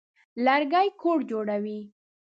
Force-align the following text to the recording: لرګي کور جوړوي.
لرګي 0.45 0.87
کور 1.01 1.19
جوړوي. 1.29 1.79